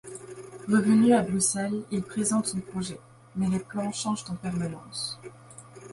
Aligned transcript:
Revenu 0.67 1.13
à 1.13 1.21
Bruxelles 1.21 1.83
il 1.91 2.01
présente 2.01 2.47
son 2.47 2.59
projet, 2.59 2.99
mais 3.35 3.49
les 3.51 3.59
plans 3.59 3.91
changent 3.91 4.25
en 4.29 4.35
permanence. 4.35 5.19